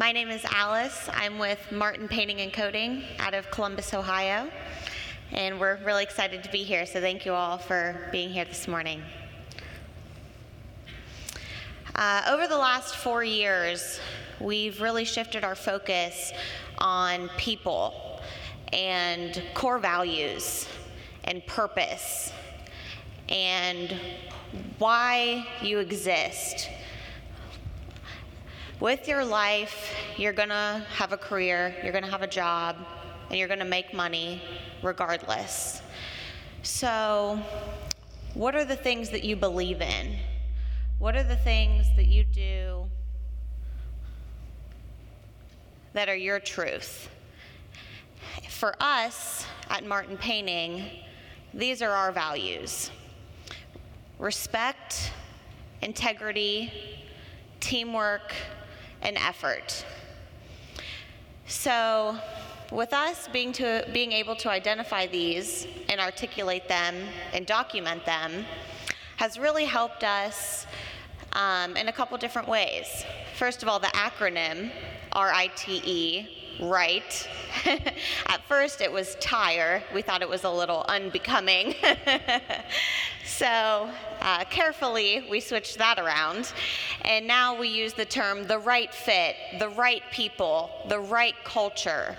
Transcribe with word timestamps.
My 0.00 0.12
name 0.12 0.30
is 0.30 0.42
Alice. 0.46 1.10
I'm 1.12 1.38
with 1.38 1.58
Martin 1.70 2.08
Painting 2.08 2.40
and 2.40 2.50
Coating 2.50 3.04
out 3.18 3.34
of 3.34 3.50
Columbus, 3.50 3.92
Ohio. 3.92 4.48
And 5.30 5.60
we're 5.60 5.76
really 5.84 6.02
excited 6.02 6.42
to 6.42 6.50
be 6.50 6.62
here, 6.62 6.86
so 6.86 7.02
thank 7.02 7.26
you 7.26 7.34
all 7.34 7.58
for 7.58 8.08
being 8.10 8.30
here 8.30 8.46
this 8.46 8.66
morning. 8.66 9.02
Uh, 11.94 12.22
over 12.30 12.48
the 12.48 12.56
last 12.56 12.96
four 12.96 13.22
years, 13.22 14.00
we've 14.40 14.80
really 14.80 15.04
shifted 15.04 15.44
our 15.44 15.54
focus 15.54 16.32
on 16.78 17.28
people 17.36 18.22
and 18.72 19.42
core 19.52 19.78
values 19.78 20.66
and 21.24 21.44
purpose 21.44 22.32
and 23.28 24.00
why 24.78 25.46
you 25.60 25.78
exist 25.78 26.70
with 28.80 29.06
your 29.06 29.24
life, 29.24 29.94
you're 30.16 30.32
going 30.32 30.48
to 30.48 30.84
have 30.94 31.12
a 31.12 31.16
career, 31.16 31.74
you're 31.82 31.92
going 31.92 32.04
to 32.04 32.10
have 32.10 32.22
a 32.22 32.26
job, 32.26 32.76
and 33.28 33.38
you're 33.38 33.48
going 33.48 33.60
to 33.60 33.64
make 33.66 33.92
money 33.92 34.42
regardless. 34.82 35.82
So, 36.62 37.38
what 38.32 38.54
are 38.54 38.64
the 38.64 38.76
things 38.76 39.10
that 39.10 39.22
you 39.22 39.36
believe 39.36 39.82
in? 39.82 40.16
What 40.98 41.14
are 41.14 41.22
the 41.22 41.36
things 41.36 41.86
that 41.96 42.06
you 42.06 42.24
do 42.24 42.86
that 45.92 46.08
are 46.08 46.16
your 46.16 46.40
truth? 46.40 47.10
For 48.48 48.74
us 48.80 49.46
at 49.68 49.84
Martin 49.84 50.16
Painting, 50.16 50.84
these 51.52 51.82
are 51.82 51.90
our 51.90 52.12
values 52.12 52.90
respect, 54.18 55.12
integrity, 55.80 56.70
teamwork, 57.60 58.34
and 59.02 59.16
effort. 59.16 59.84
So, 61.46 62.16
with 62.70 62.92
us 62.92 63.28
being, 63.32 63.52
to, 63.54 63.84
being 63.92 64.12
able 64.12 64.36
to 64.36 64.50
identify 64.50 65.06
these 65.06 65.66
and 65.88 66.00
articulate 66.00 66.68
them 66.68 66.94
and 67.32 67.44
document 67.44 68.06
them 68.06 68.44
has 69.16 69.38
really 69.38 69.64
helped 69.64 70.04
us 70.04 70.66
um, 71.32 71.76
in 71.76 71.88
a 71.88 71.92
couple 71.92 72.16
different 72.18 72.48
ways. 72.48 73.04
First 73.36 73.62
of 73.62 73.68
all, 73.68 73.78
the 73.78 73.88
acronym 73.88 74.70
RITE, 75.14 75.66
right. 76.60 77.28
At 78.26 78.42
first, 78.46 78.80
it 78.80 78.90
was 78.90 79.16
tire. 79.16 79.82
We 79.94 80.02
thought 80.02 80.22
it 80.22 80.28
was 80.28 80.44
a 80.44 80.50
little 80.50 80.84
unbecoming. 80.88 81.74
so, 83.26 83.90
uh, 84.20 84.44
carefully, 84.44 85.26
we 85.30 85.40
switched 85.40 85.78
that 85.78 85.98
around. 85.98 86.52
And 87.02 87.26
now 87.26 87.58
we 87.58 87.68
use 87.68 87.92
the 87.92 88.04
term 88.04 88.46
the 88.46 88.58
right 88.58 88.92
fit, 88.92 89.36
the 89.58 89.68
right 89.70 90.02
people, 90.10 90.70
the 90.88 91.00
right 91.00 91.34
culture. 91.44 92.16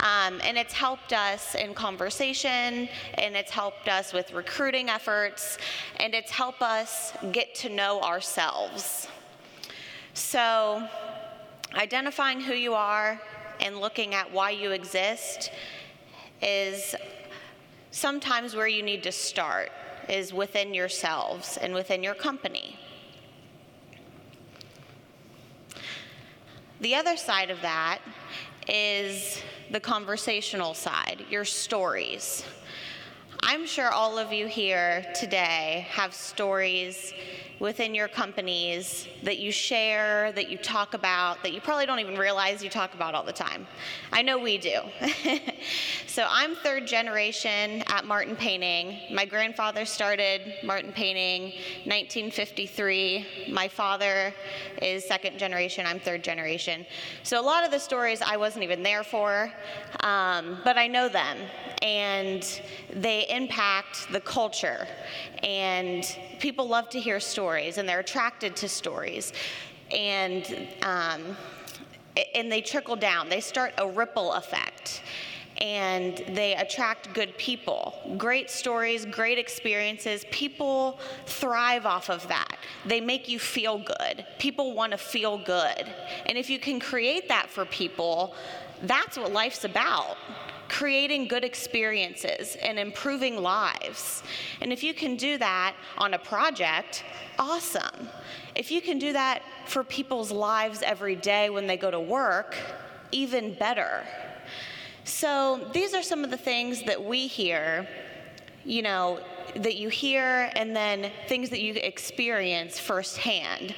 Um, 0.00 0.40
and 0.42 0.58
it's 0.58 0.72
helped 0.72 1.12
us 1.12 1.54
in 1.54 1.72
conversation, 1.72 2.88
and 3.14 3.36
it's 3.36 3.50
helped 3.50 3.88
us 3.88 4.12
with 4.12 4.32
recruiting 4.32 4.88
efforts, 4.88 5.58
and 5.98 6.14
it's 6.14 6.30
helped 6.30 6.62
us 6.62 7.12
get 7.32 7.54
to 7.56 7.68
know 7.68 8.00
ourselves. 8.02 9.08
So, 10.14 10.86
identifying 11.74 12.40
who 12.40 12.54
you 12.54 12.74
are 12.74 13.20
and 13.60 13.78
looking 13.78 14.14
at 14.14 14.30
why 14.32 14.50
you 14.50 14.72
exist 14.72 15.50
is 16.42 16.94
sometimes 17.90 18.54
where 18.54 18.66
you 18.66 18.82
need 18.82 19.02
to 19.04 19.12
start 19.12 19.70
is 20.08 20.34
within 20.34 20.74
yourselves 20.74 21.56
and 21.56 21.72
within 21.72 22.02
your 22.02 22.14
company. 22.14 22.78
The 26.84 26.96
other 26.96 27.16
side 27.16 27.48
of 27.48 27.62
that 27.62 28.00
is 28.68 29.42
the 29.70 29.80
conversational 29.80 30.74
side, 30.74 31.24
your 31.30 31.46
stories. 31.46 32.44
I'm 33.46 33.66
sure 33.66 33.90
all 33.90 34.16
of 34.18 34.32
you 34.32 34.46
here 34.46 35.04
today 35.14 35.86
have 35.90 36.14
stories 36.14 37.12
within 37.60 37.94
your 37.94 38.08
companies 38.08 39.06
that 39.22 39.38
you 39.38 39.52
share, 39.52 40.32
that 40.32 40.48
you 40.48 40.56
talk 40.56 40.94
about, 40.94 41.42
that 41.42 41.52
you 41.52 41.60
probably 41.60 41.86
don't 41.86 42.00
even 42.00 42.16
realize 42.16 42.64
you 42.64 42.70
talk 42.70 42.94
about 42.94 43.14
all 43.14 43.22
the 43.22 43.32
time. 43.32 43.66
I 44.12 44.22
know 44.22 44.38
we 44.38 44.58
do. 44.58 44.80
so 46.06 46.26
I'm 46.28 46.56
third 46.56 46.86
generation 46.86 47.82
at 47.86 48.06
Martin 48.06 48.34
Painting. 48.34 49.14
My 49.14 49.24
grandfather 49.24 49.84
started 49.84 50.54
Martin 50.64 50.92
Painting 50.92 51.52
1953. 51.84 53.50
My 53.52 53.68
father 53.68 54.34
is 54.82 55.04
second 55.04 55.38
generation, 55.38 55.86
I'm 55.86 56.00
third 56.00 56.24
generation. 56.24 56.84
So 57.22 57.40
a 57.40 57.42
lot 57.42 57.64
of 57.64 57.70
the 57.70 57.78
stories 57.78 58.20
I 58.20 58.36
wasn't 58.36 58.64
even 58.64 58.82
there 58.82 59.04
for, 59.04 59.52
um, 60.00 60.58
but 60.64 60.76
I 60.76 60.86
know 60.86 61.08
them 61.08 61.38
and 61.84 62.62
they 62.90 63.26
impact 63.34 64.10
the 64.12 64.20
culture. 64.20 64.86
And 65.42 66.04
people 66.40 66.66
love 66.68 66.88
to 66.90 67.00
hear 67.00 67.20
stories, 67.20 67.78
and 67.78 67.88
they're 67.88 68.00
attracted 68.00 68.56
to 68.56 68.68
stories. 68.68 69.32
And 69.90 70.68
um, 70.82 71.36
and 72.34 72.50
they 72.50 72.60
trickle 72.60 72.96
down. 72.96 73.28
They 73.28 73.40
start 73.40 73.74
a 73.78 73.88
ripple 73.88 74.32
effect 74.34 75.02
and 75.58 76.18
they 76.28 76.54
attract 76.56 77.12
good 77.14 77.36
people. 77.38 77.94
Great 78.16 78.50
stories, 78.50 79.04
great 79.06 79.38
experiences. 79.38 80.24
People 80.30 80.98
thrive 81.26 81.86
off 81.86 82.10
of 82.10 82.26
that. 82.28 82.56
They 82.84 83.00
make 83.00 83.28
you 83.28 83.38
feel 83.38 83.78
good. 83.78 84.26
People 84.38 84.74
want 84.74 84.92
to 84.92 84.98
feel 84.98 85.38
good. 85.38 85.86
And 86.26 86.36
if 86.36 86.50
you 86.50 86.58
can 86.58 86.80
create 86.80 87.28
that 87.28 87.48
for 87.48 87.64
people, 87.66 88.34
that's 88.82 89.16
what 89.16 89.32
life's 89.32 89.64
about 89.64 90.16
creating 90.74 91.28
good 91.28 91.44
experiences 91.44 92.56
and 92.56 92.80
improving 92.80 93.40
lives. 93.40 94.24
And 94.60 94.72
if 94.72 94.82
you 94.82 94.92
can 94.92 95.14
do 95.14 95.38
that 95.38 95.76
on 95.98 96.14
a 96.14 96.18
project, 96.18 97.04
awesome. 97.38 98.08
If 98.56 98.72
you 98.72 98.80
can 98.80 98.98
do 98.98 99.12
that 99.12 99.42
for 99.66 99.84
people's 99.84 100.32
lives 100.32 100.82
every 100.82 101.14
day 101.14 101.48
when 101.48 101.68
they 101.68 101.76
go 101.76 101.92
to 101.92 102.00
work, 102.00 102.56
even 103.12 103.54
better. 103.54 104.04
So 105.04 105.70
these 105.72 105.94
are 105.94 106.02
some 106.02 106.24
of 106.24 106.30
the 106.32 106.36
things 106.36 106.82
that 106.86 107.04
we 107.04 107.28
hear, 107.28 107.86
you 108.64 108.82
know, 108.82 109.20
that 109.54 109.76
you 109.76 109.88
hear 109.90 110.50
and 110.56 110.74
then 110.74 111.12
things 111.28 111.50
that 111.50 111.60
you 111.60 111.74
experience 111.74 112.80
firsthand. 112.80 113.76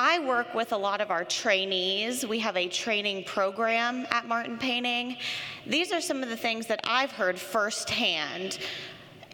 I 0.00 0.20
work 0.20 0.54
with 0.54 0.72
a 0.72 0.76
lot 0.76 1.00
of 1.00 1.10
our 1.10 1.24
trainees. 1.24 2.24
We 2.24 2.38
have 2.38 2.56
a 2.56 2.68
training 2.68 3.24
program 3.24 4.06
at 4.12 4.28
Martin 4.28 4.56
Painting. 4.56 5.16
These 5.66 5.90
are 5.90 6.00
some 6.00 6.22
of 6.22 6.28
the 6.28 6.36
things 6.36 6.68
that 6.68 6.78
I've 6.84 7.10
heard 7.10 7.36
firsthand. 7.36 8.60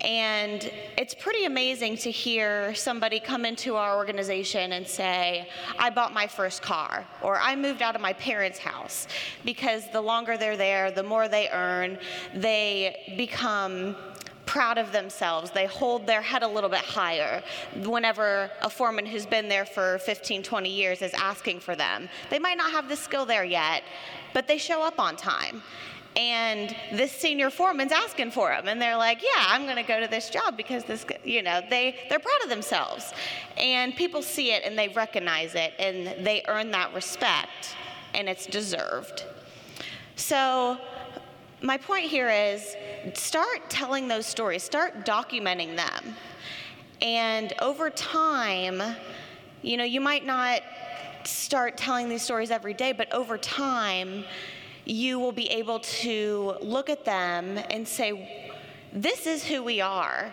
And 0.01 0.73
it's 0.97 1.15
pretty 1.15 1.45
amazing 1.45 1.99
to 1.99 2.11
hear 2.11 2.75
somebody 2.75 3.21
come 3.21 3.45
into 3.45 3.77
our 3.77 3.95
organization 3.95 4.73
and 4.73 4.89
say, 4.89 5.51
I 5.79 5.91
bought 5.91 6.15
my 6.15 6.27
first 6.27 6.63
car, 6.63 7.07
or 7.21 7.39
I 7.39 7.57
moved 7.57 7.83
out 7.83 7.95
of 7.95 8.01
my 8.01 8.15
parents' 8.15 8.59
house. 8.59 9.07
Because 9.45 9.91
the 9.93 10.01
longer 10.01 10.39
they're 10.39 10.57
there, 10.57 10.91
the 10.91 11.03
more 11.03 11.29
they 11.29 11.51
earn, 11.51 11.99
they 12.35 13.15
become 13.19 13.97
proud 14.55 14.79
of 14.79 14.93
themselves. 14.93 15.51
They 15.51 15.67
hold 15.67 16.07
their 16.07 16.23
head 16.23 16.45
a 16.45 16.47
little 16.47 16.71
bit 16.71 16.79
higher 16.79 17.43
whenever 17.83 18.49
a 18.63 18.71
foreman 18.71 19.05
who's 19.05 19.27
been 19.27 19.49
there 19.49 19.65
for 19.65 19.99
15, 19.99 20.45
20 20.45 20.71
years 20.71 21.03
is 21.03 21.13
asking 21.15 21.59
for 21.59 21.75
them. 21.75 22.09
They 22.31 22.39
might 22.39 22.57
not 22.57 22.71
have 22.71 22.89
the 22.89 22.95
skill 22.95 23.27
there 23.27 23.45
yet, 23.45 23.83
but 24.33 24.47
they 24.47 24.59
show 24.59 24.81
up 24.81 25.01
on 25.01 25.17
time. 25.17 25.61
And 26.15 26.73
this 26.93 27.11
senior 27.11 27.51
foreman's 27.51 27.91
asking 27.91 28.31
for 28.31 28.51
them, 28.51 28.69
and 28.69 28.81
they're 28.81 28.97
like, 28.97 29.21
"Yeah, 29.21 29.45
I'm 29.49 29.65
going 29.65 29.83
to 29.85 29.89
go 29.95 29.99
to 29.99 30.07
this 30.07 30.31
job 30.31 30.57
because 30.57 30.85
this, 30.85 31.05
you 31.25 31.43
know, 31.43 31.61
they 31.69 31.97
they're 32.09 32.21
proud 32.21 32.43
of 32.45 32.49
themselves, 32.49 33.13
and 33.57 33.97
people 33.97 34.23
see 34.23 34.53
it 34.53 34.63
and 34.65 34.79
they 34.79 34.87
recognize 34.87 35.57
it, 35.57 35.73
and 35.81 36.25
they 36.25 36.45
earn 36.47 36.71
that 36.71 36.95
respect, 36.95 37.75
and 38.15 38.29
it's 38.29 38.47
deserved." 38.47 39.25
So 40.15 40.79
my 41.65 41.79
point 41.79 42.05
here 42.05 42.29
is 42.29 42.77
start 43.15 43.71
telling 43.71 44.07
those 44.07 44.27
stories, 44.27 44.63
start 44.63 45.07
documenting 45.07 45.77
them. 45.77 46.15
And 47.01 47.55
over 47.63 47.89
time, 47.89 48.83
you 49.63 49.79
know, 49.79 49.85
you 49.85 50.01
might 50.01 50.27
not 50.27 50.61
start 51.25 51.79
telling 51.79 52.11
these 52.11 52.23
stories 52.23 52.51
every 52.51 52.75
day, 52.75 52.93
but 52.93 53.11
over 53.15 53.39
time, 53.39 54.25
you 54.85 55.19
will 55.19 55.33
be 55.33 55.51
able 55.51 55.81
to 55.81 56.57
look 56.61 56.91
at 56.91 57.07
them 57.07 57.59
and 57.71 57.89
say, 57.89 58.53
This 58.93 59.27
is 59.27 59.43
who 59.43 59.63
we 59.63 59.81
are. 59.81 60.31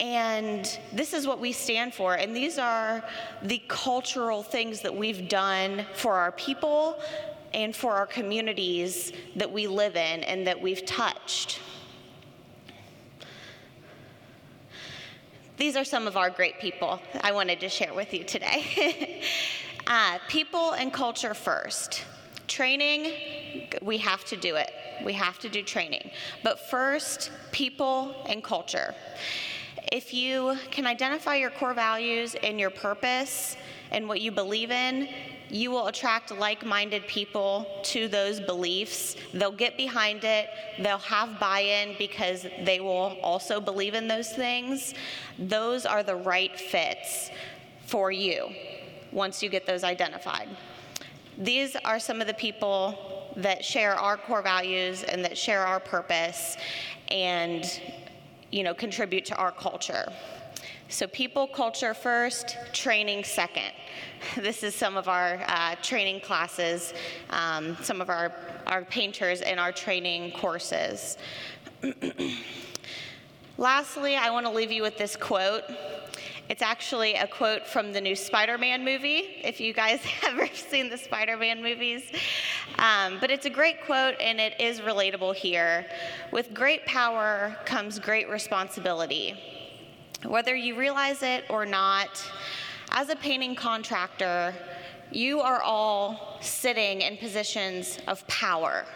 And 0.00 0.78
this 0.92 1.14
is 1.14 1.28
what 1.28 1.38
we 1.38 1.52
stand 1.52 1.94
for. 1.94 2.16
And 2.16 2.34
these 2.34 2.58
are 2.58 3.04
the 3.40 3.62
cultural 3.68 4.42
things 4.42 4.82
that 4.82 4.94
we've 4.94 5.28
done 5.28 5.86
for 5.94 6.14
our 6.14 6.32
people 6.32 7.00
and 7.54 7.74
for 7.74 7.92
our 7.92 8.06
communities 8.06 9.12
that 9.36 9.50
we 9.50 9.66
live 9.66 9.96
in 9.96 10.22
and 10.24 10.46
that 10.46 10.60
we've 10.60 10.84
touched. 10.84 11.60
These 15.56 15.76
are 15.76 15.84
some 15.84 16.06
of 16.06 16.16
our 16.16 16.28
great 16.28 16.60
people 16.60 17.00
I 17.22 17.32
wanted 17.32 17.60
to 17.60 17.68
share 17.68 17.94
with 17.94 18.12
you 18.12 18.24
today. 18.24 19.22
uh, 19.86 20.18
people 20.28 20.72
and 20.72 20.92
culture 20.92 21.32
first. 21.32 22.04
Training, 22.46 23.12
we 23.80 23.98
have 23.98 24.24
to 24.26 24.36
do 24.36 24.56
it. 24.56 24.70
We 25.04 25.14
have 25.14 25.38
to 25.40 25.48
do 25.48 25.62
training. 25.62 26.10
But 26.42 26.60
first, 26.60 27.30
people 27.52 28.14
and 28.28 28.44
culture. 28.44 28.94
If 29.92 30.12
you 30.12 30.56
can 30.70 30.86
identify 30.86 31.36
your 31.36 31.50
core 31.50 31.74
values 31.74 32.34
and 32.42 32.58
your 32.58 32.70
purpose 32.70 33.56
and 33.90 34.08
what 34.08 34.20
you 34.20 34.32
believe 34.32 34.70
in, 34.70 35.08
you 35.48 35.70
will 35.70 35.86
attract 35.86 36.32
like 36.32 36.64
minded 36.64 37.06
people 37.06 37.80
to 37.84 38.08
those 38.08 38.40
beliefs. 38.40 39.16
They'll 39.32 39.52
get 39.52 39.76
behind 39.76 40.24
it, 40.24 40.48
they'll 40.78 40.98
have 40.98 41.38
buy 41.38 41.60
in 41.60 41.94
because 41.98 42.46
they 42.64 42.80
will 42.80 43.16
also 43.22 43.60
believe 43.60 43.94
in 43.94 44.08
those 44.08 44.32
things. 44.32 44.94
Those 45.38 45.86
are 45.86 46.02
the 46.02 46.16
right 46.16 46.58
fits 46.58 47.30
for 47.86 48.10
you 48.10 48.48
once 49.12 49.42
you 49.42 49.48
get 49.48 49.66
those 49.66 49.84
identified. 49.84 50.48
These 51.38 51.76
are 51.84 52.00
some 52.00 52.20
of 52.20 52.26
the 52.26 52.34
people 52.34 53.32
that 53.36 53.64
share 53.64 53.94
our 53.94 54.16
core 54.16 54.42
values 54.42 55.02
and 55.04 55.24
that 55.24 55.36
share 55.36 55.64
our 55.64 55.78
purpose 55.78 56.56
and 57.08 57.80
you 58.50 58.62
know 58.62 58.74
contribute 58.74 59.24
to 59.26 59.36
our 59.36 59.52
culture. 59.52 60.12
So 60.88 61.08
people 61.08 61.48
culture 61.48 61.94
first, 61.94 62.56
training 62.72 63.24
second. 63.24 63.72
This 64.36 64.62
is 64.62 64.74
some 64.74 64.96
of 64.96 65.08
our 65.08 65.40
uh, 65.46 65.74
training 65.82 66.20
classes, 66.20 66.94
um, 67.30 67.76
some 67.82 68.00
of 68.00 68.08
our, 68.08 68.32
our 68.66 68.84
painters 68.84 69.40
in 69.40 69.58
our 69.58 69.72
training 69.72 70.32
courses. 70.32 71.18
Lastly, 73.58 74.16
I 74.16 74.30
want 74.30 74.46
to 74.46 74.52
leave 74.52 74.72
you 74.72 74.82
with 74.82 74.96
this 74.96 75.16
quote. 75.16 75.64
It's 76.48 76.62
actually 76.62 77.14
a 77.14 77.26
quote 77.26 77.66
from 77.66 77.92
the 77.92 78.00
new 78.00 78.14
Spider 78.14 78.56
Man 78.56 78.84
movie, 78.84 79.40
if 79.42 79.60
you 79.60 79.72
guys 79.72 80.00
have 80.04 80.34
ever 80.34 80.46
seen 80.54 80.88
the 80.88 80.96
Spider 80.96 81.36
Man 81.36 81.60
movies. 81.60 82.04
Um, 82.78 83.18
but 83.20 83.32
it's 83.32 83.46
a 83.46 83.50
great 83.50 83.84
quote 83.84 84.14
and 84.20 84.38
it 84.40 84.60
is 84.60 84.80
relatable 84.80 85.34
here. 85.34 85.86
With 86.30 86.54
great 86.54 86.86
power 86.86 87.56
comes 87.64 87.98
great 87.98 88.28
responsibility. 88.28 89.34
Whether 90.24 90.54
you 90.54 90.76
realize 90.76 91.24
it 91.24 91.44
or 91.48 91.66
not, 91.66 92.22
as 92.90 93.08
a 93.08 93.16
painting 93.16 93.56
contractor, 93.56 94.54
you 95.10 95.40
are 95.40 95.62
all 95.62 96.38
sitting 96.40 97.00
in 97.00 97.16
positions 97.16 97.98
of 98.06 98.24
power. 98.28 98.86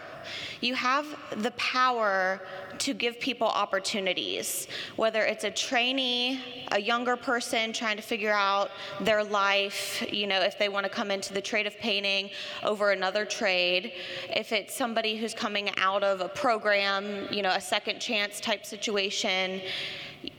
You 0.61 0.75
have 0.75 1.05
the 1.37 1.51
power 1.51 2.41
to 2.79 2.93
give 2.93 3.19
people 3.19 3.47
opportunities, 3.47 4.67
whether 4.95 5.23
it's 5.23 5.43
a 5.43 5.51
trainee, 5.51 6.39
a 6.71 6.81
younger 6.81 7.15
person 7.15 7.73
trying 7.73 7.97
to 7.97 8.01
figure 8.01 8.33
out 8.33 8.71
their 8.99 9.23
life, 9.23 10.03
you 10.11 10.25
know, 10.27 10.41
if 10.41 10.57
they 10.57 10.69
want 10.69 10.85
to 10.85 10.89
come 10.89 11.11
into 11.11 11.33
the 11.33 11.41
trade 11.41 11.67
of 11.67 11.77
painting 11.77 12.29
over 12.63 12.91
another 12.91 13.25
trade, 13.25 13.93
if 14.29 14.51
it's 14.51 14.75
somebody 14.75 15.15
who's 15.17 15.33
coming 15.33 15.69
out 15.77 16.03
of 16.03 16.21
a 16.21 16.29
program, 16.29 17.27
you 17.31 17.41
know, 17.41 17.51
a 17.51 17.61
second 17.61 17.99
chance 17.99 18.39
type 18.39 18.65
situation, 18.65 19.61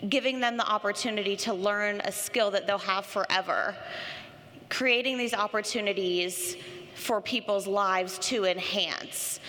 giving 0.09 0.41
them 0.41 0.57
the 0.57 0.67
opportunity 0.67 1.37
to 1.37 1.53
learn 1.53 2.01
a 2.05 2.13
skill 2.13 2.51
that 2.51 2.67
they'll 2.67 2.79
have 2.79 3.07
forever, 3.07 3.77
creating 4.69 5.19
these 5.19 5.35
opportunities 5.35 6.57
for 6.95 7.21
people's 7.21 7.67
lives 7.67 8.19
to 8.19 8.45
enhance 8.45 9.41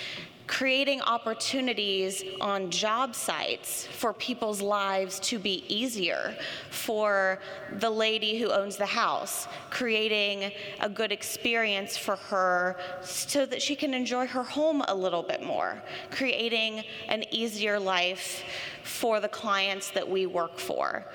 creating 0.47 1.01
opportunities 1.01 2.23
on 2.41 2.69
job 2.69 3.15
sites 3.15 3.87
for 3.87 4.13
people's 4.13 4.61
lives 4.61 5.19
to 5.19 5.39
be 5.39 5.63
easier 5.73 6.35
for 6.69 7.39
the 7.79 7.89
lady 7.89 8.37
who 8.37 8.51
owns 8.51 8.75
the 8.75 8.85
house, 8.85 9.47
creating 9.69 10.51
a 10.81 10.89
good 10.89 11.11
experience 11.11 11.97
for 11.97 12.17
her 12.17 12.75
so 13.01 13.45
that 13.45 13.61
she 13.61 13.75
can 13.75 13.93
enjoy 13.93 14.27
her 14.27 14.43
home 14.43 14.83
a 14.89 14.93
little 14.93 15.23
bit 15.23 15.41
more, 15.41 15.81
creating 16.11 16.83
an 17.07 17.23
easier 17.31 17.79
life 17.79 18.43
for 18.83 19.19
the 19.19 19.29
clients 19.29 19.91
that 19.91 20.07
we 20.07 20.25
work 20.25 20.59
for. 20.59 21.05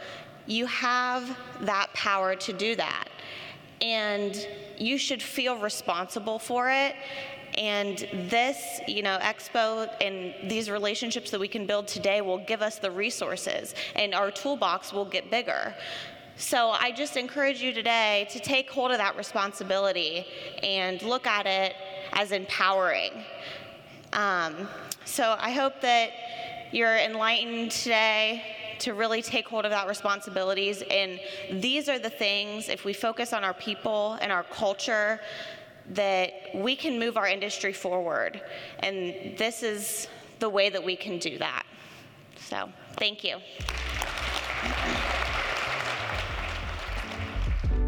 You 0.46 0.64
have 0.66 1.36
that 1.60 1.92
power 1.92 2.34
to 2.34 2.52
do 2.52 2.74
that. 2.76 3.07
And 3.80 4.46
you 4.76 4.98
should 4.98 5.22
feel 5.22 5.56
responsible 5.56 6.38
for 6.38 6.70
it 6.70 6.94
and 7.56 8.06
this, 8.28 8.80
you 8.86 9.02
know, 9.02 9.18
expo 9.20 9.90
and 10.00 10.32
these 10.48 10.70
relationships 10.70 11.30
that 11.30 11.40
we 11.40 11.48
can 11.48 11.66
build 11.66 11.88
today 11.88 12.20
will 12.20 12.38
give 12.38 12.62
us 12.62 12.78
the 12.78 12.90
resources, 12.90 13.74
and 13.96 14.14
our 14.14 14.30
toolbox 14.30 14.92
will 14.92 15.04
get 15.04 15.30
bigger. 15.30 15.74
So 16.36 16.68
I 16.68 16.92
just 16.92 17.16
encourage 17.16 17.60
you 17.60 17.72
today 17.72 18.28
to 18.30 18.38
take 18.38 18.70
hold 18.70 18.92
of 18.92 18.98
that 18.98 19.16
responsibility 19.16 20.24
and 20.62 21.02
look 21.02 21.26
at 21.26 21.46
it 21.46 21.74
as 22.12 22.30
empowering. 22.30 23.10
Um, 24.12 24.68
so 25.04 25.34
I 25.38 25.50
hope 25.50 25.80
that 25.80 26.10
you're 26.70 26.96
enlightened 26.96 27.72
today 27.72 28.44
to 28.80 28.94
really 28.94 29.22
take 29.22 29.48
hold 29.48 29.64
of 29.64 29.70
that 29.70 29.88
responsibilities. 29.88 30.82
And 30.90 31.20
these 31.50 31.88
are 31.88 31.98
the 31.98 32.10
things, 32.10 32.68
if 32.68 32.84
we 32.84 32.92
focus 32.92 33.32
on 33.32 33.44
our 33.44 33.54
people 33.54 34.18
and 34.20 34.30
our 34.30 34.44
culture, 34.44 35.20
that 35.90 36.32
we 36.54 36.76
can 36.76 36.98
move 36.98 37.16
our 37.16 37.26
industry 37.26 37.72
forward. 37.72 38.40
And 38.80 39.36
this 39.38 39.62
is 39.62 40.08
the 40.38 40.48
way 40.48 40.68
that 40.68 40.82
we 40.82 40.96
can 40.96 41.18
do 41.18 41.38
that. 41.38 41.64
So, 42.36 42.70
thank 42.96 43.24
you. 43.24 43.38